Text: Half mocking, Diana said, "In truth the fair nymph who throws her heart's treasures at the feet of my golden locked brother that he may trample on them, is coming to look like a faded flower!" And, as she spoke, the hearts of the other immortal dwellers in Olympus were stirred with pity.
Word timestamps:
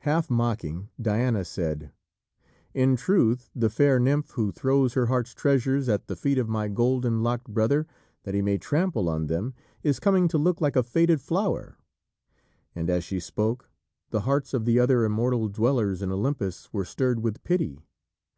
Half 0.00 0.28
mocking, 0.28 0.90
Diana 1.00 1.46
said, 1.46 1.92
"In 2.74 2.94
truth 2.94 3.48
the 3.56 3.70
fair 3.70 3.98
nymph 3.98 4.32
who 4.32 4.52
throws 4.52 4.92
her 4.92 5.06
heart's 5.06 5.32
treasures 5.32 5.88
at 5.88 6.08
the 6.08 6.14
feet 6.14 6.36
of 6.36 6.46
my 6.46 6.68
golden 6.68 7.22
locked 7.22 7.48
brother 7.48 7.86
that 8.24 8.34
he 8.34 8.42
may 8.42 8.58
trample 8.58 9.08
on 9.08 9.28
them, 9.28 9.54
is 9.82 9.98
coming 9.98 10.28
to 10.28 10.36
look 10.36 10.60
like 10.60 10.76
a 10.76 10.82
faded 10.82 11.22
flower!" 11.22 11.78
And, 12.74 12.90
as 12.90 13.02
she 13.02 13.18
spoke, 13.18 13.70
the 14.10 14.20
hearts 14.28 14.52
of 14.52 14.66
the 14.66 14.78
other 14.78 15.04
immortal 15.06 15.48
dwellers 15.48 16.02
in 16.02 16.12
Olympus 16.12 16.70
were 16.74 16.84
stirred 16.84 17.20
with 17.20 17.42
pity. 17.42 17.80